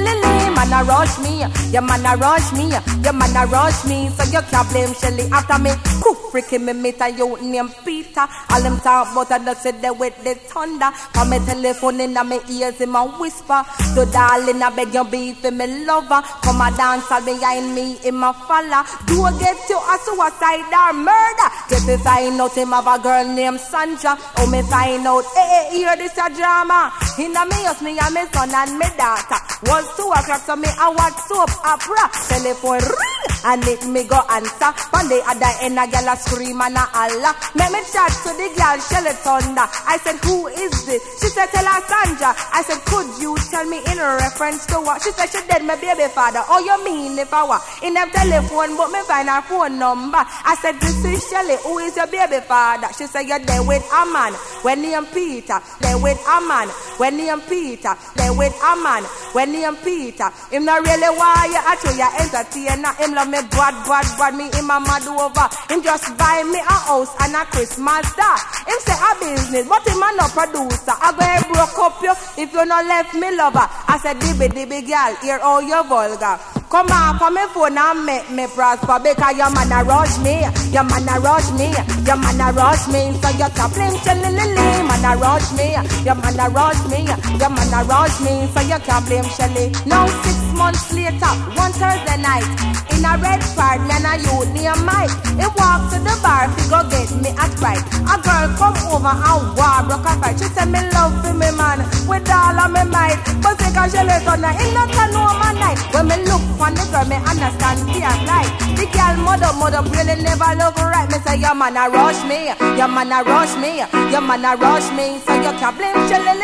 [0.55, 2.69] Man a rush me, your man a rush me,
[3.03, 4.09] your man a rush me.
[4.09, 5.71] So you can't blame Shelly after me.
[6.01, 8.27] Cook freaking me meet a youth named Peter.
[8.49, 10.91] All them talk about a dust there with the thunder.
[11.13, 13.63] Come me telephone in my ears him a whisper.
[13.93, 16.21] So darling I beg you be for me lover.
[16.43, 18.85] Come a dance all behind me in my falla.
[19.07, 21.49] Do I get you a suicide or murder.
[21.69, 23.84] Get to find out him have a girl named Sandra.
[23.85, 26.89] Oh me find out, hey, hey hear this a drama.
[27.21, 29.37] Inna me house me and me son and me daughter.
[29.69, 32.09] Was two o'clock so me a watch soap opera.
[32.25, 34.73] Telephone ring and it me go answer.
[34.89, 37.33] One day other end a gyal a scream and a holler.
[37.53, 39.69] Make me chat to the girl Shelly Thunder.
[39.85, 41.01] I said who is this?
[41.21, 42.33] She said tell her Sandra.
[42.33, 45.01] I said could you tell me in reference to what?
[45.05, 46.41] She said she dead my baby father.
[46.49, 50.25] Oh you mean if I were in them telephone but me find her phone number.
[50.25, 51.55] I said this is Shelly.
[51.63, 52.89] Who is your baby father?
[52.97, 54.33] She said you're there with a man.
[54.63, 56.69] When name Peter, there with a man.
[56.97, 59.03] When name Peter, there with a man.
[59.33, 62.93] When name Peter, him not really why you at you entertainer.
[62.95, 64.35] Him love me bad, bad, bad.
[64.35, 65.47] Me him a mad over.
[65.69, 68.37] Him just buy me a house and a Christmas star.
[68.67, 70.95] Him say a business, but him a no producer.
[70.95, 73.67] I go broke up you if you not left me lover.
[73.87, 76.39] I said dibby dibby girl, hear all your vulgar.
[76.69, 80.41] Come on, come me phone and make me prosper because your man a rush me,
[80.73, 81.71] your man a rush me,
[82.03, 83.15] your man a rush me.
[83.21, 84.35] So you can blame Shelly
[84.83, 85.71] man a rush me,
[86.03, 87.05] your man a rush me,
[87.39, 88.49] your man a rush me.
[88.51, 89.71] So you can blame Shelly.
[89.85, 92.43] Now six months later, one Thursday night,
[92.91, 95.13] in a red part, man a youth near Mike.
[95.39, 97.85] He walk to the bar, he go get me a sprite.
[98.09, 100.35] A girl come over and war broke a fight.
[100.41, 103.93] She say me love for me man with all of me might, but say cause
[103.95, 105.79] Shelly turn in not a no man night.
[105.93, 108.49] When me look for the girl, me understand fear right.
[108.79, 111.07] The girl mother mother really never look right.
[111.11, 114.55] Me say your man a rush me, your man a rush me, your man a
[114.55, 115.19] rush me.
[115.23, 116.35] So you can't blame Shelly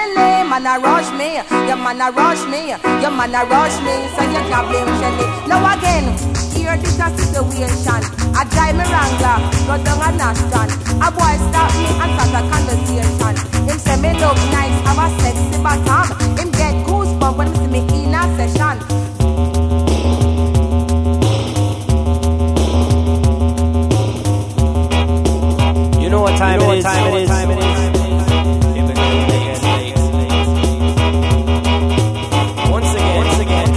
[0.52, 3.96] man a rush me, your man a rush me, your man a rush me.
[4.16, 5.26] So you can't blame Shelly.
[5.48, 6.06] Now again.
[6.52, 8.02] hear this a situation.
[8.36, 9.38] I drive me wrangler,
[9.68, 10.70] go down a Nashton.
[11.00, 13.36] A boy stop me and start a conversation.
[13.68, 16.08] Him say me look nice, have a sexy bottom.
[16.38, 18.91] Him get goosebumps when he see me in a session.
[26.12, 26.84] Know what time it is.
[26.84, 27.30] time it is.
[27.30, 27.64] Time it is.
[32.70, 33.70] Once again, once again.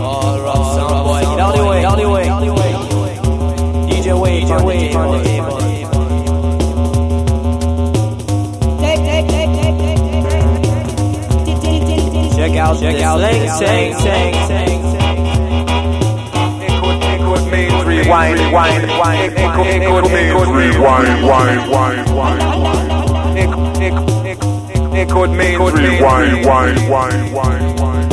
[0.00, 2.72] All right, sound boy, get out the way, out the way, out of the way.
[3.88, 5.58] DJ Wade, DJ Wade, on the table.
[12.36, 14.71] Check out, check out, Lang Sang, Sang, Sang.
[25.74, 28.12] Rewind, wind, wind, wind, wind.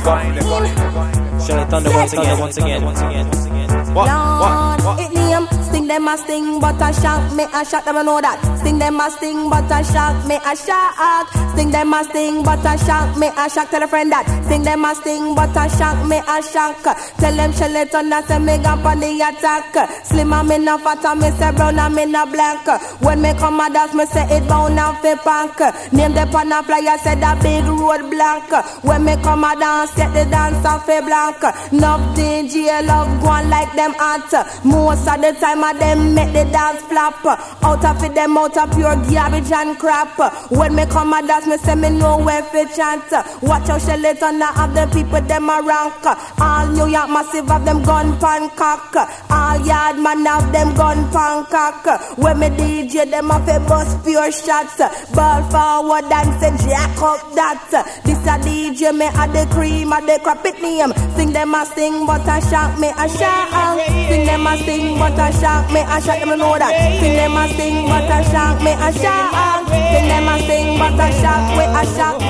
[1.47, 3.69] Shell Thunder once again, once again, once again, once again.
[3.95, 5.28] What, what, what?
[5.79, 8.43] Sting them a sting, but a shock, me a shock, them a know that.
[8.59, 11.38] Sting them a sting, but a shock, me a shock.
[11.59, 13.69] Sting them a sting, but a shock, me a shock.
[13.69, 14.23] Tell a friend that.
[14.47, 16.87] Sting them a sting, but a shock, me a shock.
[17.19, 19.75] Tell them shell it on that, say me gap on the attack.
[20.07, 22.63] Slim and me no fat, and me say brown and me no black.
[23.03, 25.59] When me come a dance, me say it bound and fi pack.
[25.93, 28.55] Name the pan a flyer, say that big road blank.
[28.87, 31.43] When me come a dance, get the dance off fi blank.
[31.75, 34.31] Enough DJ love go on like them hot.
[34.63, 37.19] Most of the time of them make the dance flop.
[37.67, 40.15] Out of it them out of pure garbage and crap.
[40.53, 43.11] When me come a dance, me say me know where fi chant.
[43.43, 46.05] Watch out, shell it on of the people them a rank.
[46.39, 48.95] All New York massive have them gun pan cock.
[49.31, 52.19] All yard man have them gun pan cock.
[52.19, 54.79] When me DJ them a fi bust pure shots.
[55.15, 57.69] Ball forward and say jack up that.
[58.05, 60.93] This a DJ me a the cream a the crap it name.
[61.17, 63.81] Sing them a sing but a shock me a shock.
[64.09, 66.75] Sing them a sing but a shock me a shock them know that.
[67.01, 69.69] Sing them a sing but a shock me a shock.
[69.69, 72.23] Sing them a sing but a shock we a shock.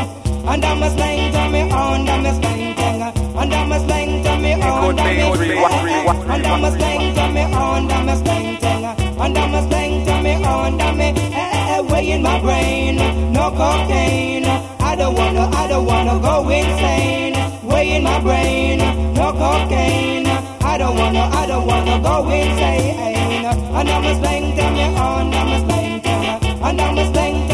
[0.49, 3.03] And I'm a slang to me on, I'm a slang thing.
[3.03, 7.29] And I'm a slang to me on, I'm a slang And I'm a slang to
[7.35, 8.85] me on, I'm a slang thing.
[8.85, 12.97] And I'm a slang to me on, I'm a way in my brain.
[13.33, 14.47] No cocaine.
[14.81, 17.35] I don't wanna, I don't wanna go insane.
[17.63, 18.79] Way in my brain.
[19.15, 20.27] No cocaine.
[20.27, 23.45] I don't wanna, I don't wanna go insane.
[23.79, 26.63] And I'm a slang to me on, I'm a slang thing.
[26.63, 27.48] And I'm a slang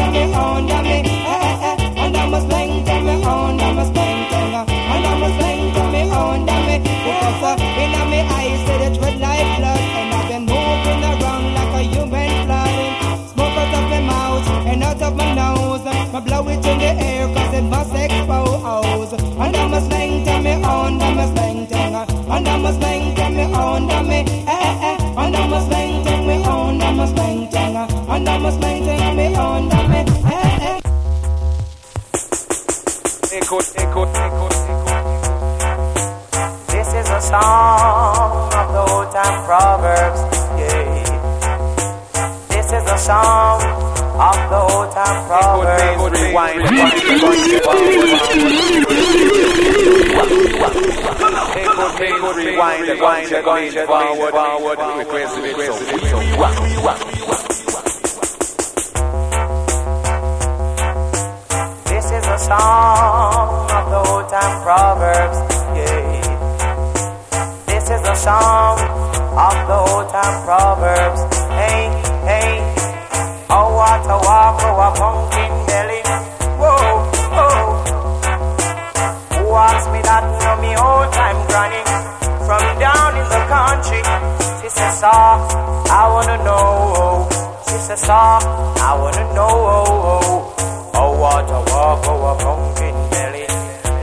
[36.67, 40.21] This is a song of the old time proverbs.
[40.59, 41.03] Yeah.
[42.49, 43.44] This is a song
[44.15, 45.99] of the old time proverbs.
[46.23, 47.51] rewind, rewind, rewind,
[52.15, 55.79] rewind, rewind, rewind, forward, forward, request, request,
[61.85, 65.37] This is a song of the old time proverbs.
[65.75, 66.23] Yeah.
[67.65, 68.79] This is a song
[69.35, 71.44] of the old time proverbs.
[74.95, 76.01] Oh, pumpkin belly.
[76.59, 76.77] Whoa,
[77.35, 77.55] whoa.
[79.35, 80.23] Who asked me that?
[80.41, 81.83] Know me old time granny.
[82.45, 84.01] From down in the country.
[84.61, 85.35] She says, ah,
[85.89, 87.27] I wanna know.
[87.67, 88.39] She says, ah,
[88.79, 90.51] I wanna know.
[90.97, 93.45] Oh, what a walk, oh, a pumpkin belly.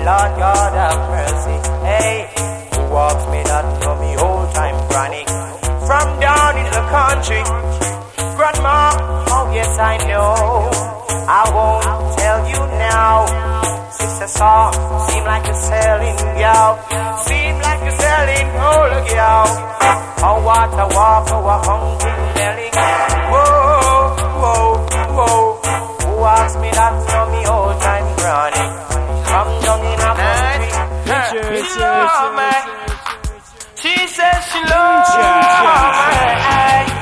[0.05, 1.57] Lord God have mercy.
[1.87, 2.29] Hey,
[2.75, 5.25] who walks me that know me old time granny?
[5.87, 8.02] From down in the country.
[8.43, 8.91] Grandma,
[9.31, 10.67] oh yes I know.
[11.31, 13.23] I won't tell you now.
[13.93, 14.73] Sister song,
[15.07, 16.71] seem like you're selling gal.
[17.23, 19.47] Seem like you're selling old gal.
[20.27, 22.69] Oh what a walk, oh a pumpkin belly.
[23.31, 24.11] Whoa,
[24.43, 25.63] whoa, whoa.
[26.03, 28.67] Who asked me that know me old time granny?
[29.31, 31.63] From down in a country.
[31.63, 32.55] She love me.
[33.79, 37.02] She says she loves me.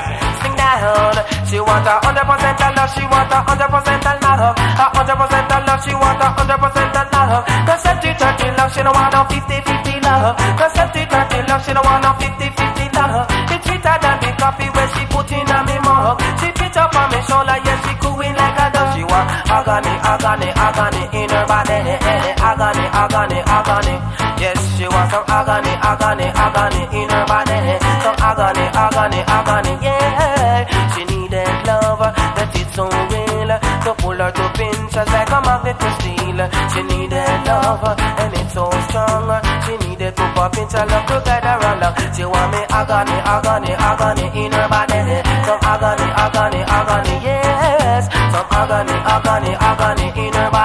[0.81, 4.55] Hundred percent of love, she want a hundred percent of love.
[4.57, 7.45] A hundred percent of love, she want a hundred percent of love.
[7.81, 10.37] Seventy thirty love, she don't want no fifty fifty love.
[10.37, 13.25] The seventy thirty love, she don't want no fifty fifty love.
[13.51, 16.17] It's sweeter than the coffee when she put in a me mug.
[16.41, 18.89] She pitch up on me shoulder, yeah, she cooing like a dove.
[18.95, 21.77] She want agony, agony, agony in her body.
[21.77, 23.95] Eh, eh, eh, agony, agony, agony.
[24.41, 27.57] Yes, she want some agony, agony, agony in her body.
[28.01, 30.65] Some agony, agony, agony, yeah.
[30.93, 33.51] She needed love that is it's so real.
[33.85, 36.39] To pull her to pinch us like a magnet to steel.
[36.73, 39.29] She needed love and it's so strong.
[39.69, 41.95] She needed to pop her love to guide her along.
[42.17, 44.97] She want me agony, agony, agony in her body.
[45.45, 48.09] Some agony, agony, agony, yes.
[48.33, 50.60] Some agony, agony, agony in her body.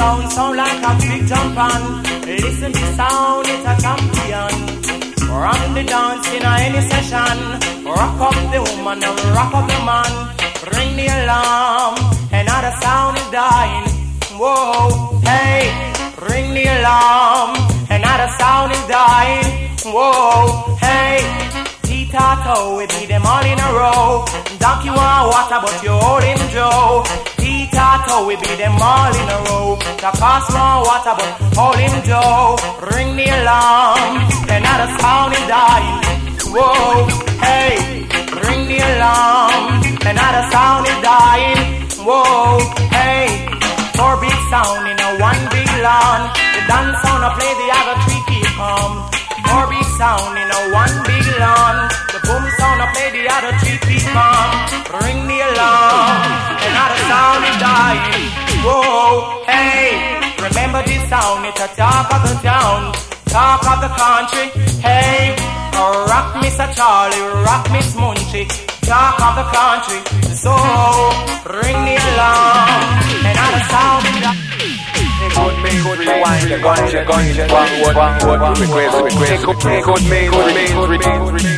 [0.00, 1.82] Sound sound like a big jump on.
[2.24, 4.52] Listen to sound, it's a champion.
[5.42, 7.36] Run the dance in any session.
[7.98, 10.12] Rock up the woman and rock up the man.
[10.74, 11.94] Ring the alarm.
[12.40, 13.88] Another sound is dying.
[14.40, 15.60] Whoa, hey,
[16.28, 17.50] ring the alarm.
[17.96, 19.48] Another sound is dying.
[19.94, 21.18] Whoa, hey,
[21.86, 22.24] Tita
[22.76, 24.24] with me, them all in a row.
[24.62, 27.04] Donkey want water, but you're holding Joe.
[27.70, 29.78] Tita we be them all in a row.
[30.02, 32.58] The cost want water, but holding Joe.
[32.92, 34.26] Ring the alarm.
[34.50, 36.02] Another sound is dying.
[36.50, 37.06] Whoa,
[37.38, 38.06] hey,
[38.42, 39.82] ring the alarm.
[40.02, 41.60] Another sound is dying.
[42.02, 42.58] Whoa,
[42.90, 43.46] hey,
[43.94, 46.34] four big sound in a one big lawn.
[46.34, 49.06] The dance sound I play the other three keep calm.
[49.46, 51.19] Four big sound in a one big
[57.90, 58.62] sound is dying.
[58.62, 61.46] Whoa, hey, remember this sound?
[61.46, 62.92] It's a talk of the town,
[63.26, 64.46] talk of the country.
[64.80, 65.34] Hey,
[65.74, 66.66] oh, rock Mr.
[66.74, 68.46] Charlie, rock Miss Munchie,
[68.86, 70.00] talk of the country.
[70.34, 70.52] So
[71.50, 73.00] ring the alarm.
[73.26, 74.46] Another sound is dying.
[75.30, 80.54] Good me, good rewind, the ganja, ganja, bangwood, bangwood, request, request, request, good me, good
[80.54, 81.50] me, good me.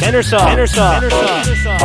[0.00, 1.78] Tenor Saw, Tenor Saw, Tenor Saw.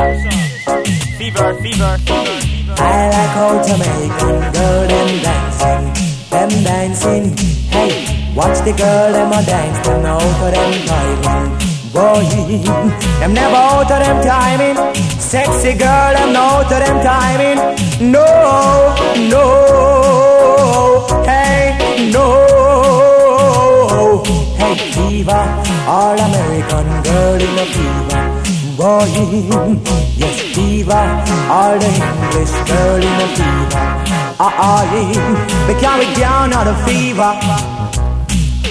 [1.17, 2.48] Fever, fever, fever.
[2.81, 5.83] I like how Jamaican girl them dancing,
[6.29, 7.25] them dancing.
[7.69, 11.69] Hey, watch the girl them a dance, them out of them timing.
[11.91, 12.23] Boy,
[13.19, 14.77] them never out of them timing.
[15.19, 17.59] Sexy girl them out of them timing.
[18.11, 18.25] No,
[19.33, 19.45] no,
[21.25, 22.27] hey, no.
[24.57, 25.43] Hey, fever,
[25.85, 28.18] all American girl in a fever.
[28.79, 29.03] Boy,
[30.15, 31.05] yes, fever,
[31.51, 33.85] all English girl in a fever.
[34.39, 37.31] Ah, ah, yeah, they carry down on the fever.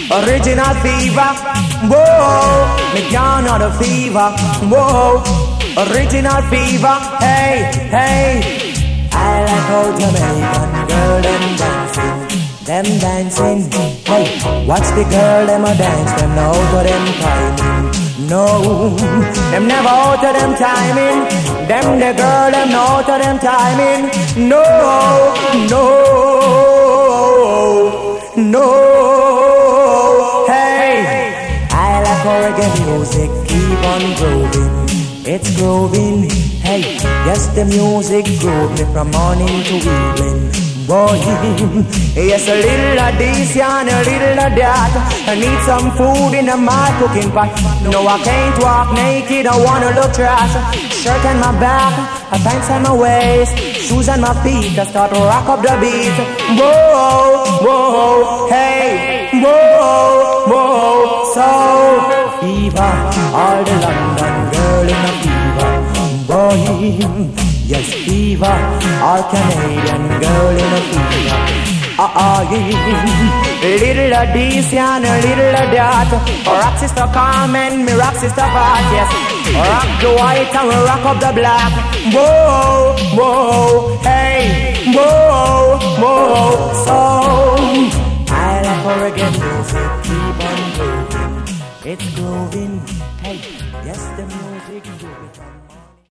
[0.08, 1.28] Original fever,
[1.92, 4.32] whoa, me down on the fever,
[4.72, 5.20] whoa,
[5.76, 9.12] original fever, hey, hey.
[9.12, 13.60] I like how Jamaican girl them dancing, them dancing.
[14.08, 14.24] Hey,
[14.66, 18.07] watch the girl them a dance, them now to them timing.
[18.18, 18.96] No,
[19.52, 21.28] them never out of them timing.
[21.68, 24.10] Them the girl them now to them timing.
[24.48, 24.64] No,
[25.70, 25.84] no,
[28.36, 28.66] no.
[30.48, 34.88] Hey, I like reggae music keep on growing.
[35.24, 36.28] It's growing.
[36.60, 36.80] Hey,
[37.24, 40.50] yes, the music groove me from morning to evening.
[40.88, 41.20] Boy,
[42.16, 44.92] yes, a little of this and a little of that.
[45.28, 47.52] I need some food in my cooking pot.
[47.84, 50.48] No, I can't walk naked, I wanna look trash.
[50.88, 51.92] Shirt on my back,
[52.32, 53.52] a pants on my waist,
[53.84, 56.16] shoes on my feet, I start to rock up the beat.
[56.56, 61.48] Whoa, whoa, hey, whoa, whoa, so
[62.40, 62.92] fever,
[63.36, 65.68] all the London girl in a fever.
[66.32, 68.58] Boy, yes, fever,
[69.04, 71.40] all Canadian girl in a fever.
[72.00, 73.58] Uh-uh, yeah.
[73.60, 76.10] Little of this and a little of that.
[76.46, 79.10] Rock sister come Carmen, me rock sister Pat, yes.
[79.52, 81.72] Rock the white and we rock up the black.
[82.14, 86.72] Whoa, whoa, hey, whoa, whoa.
[86.86, 86.98] So,
[88.30, 91.44] I how reggae music keep on growing.
[91.84, 92.97] It's grooving